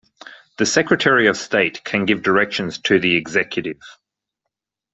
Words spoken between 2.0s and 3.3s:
give directions to the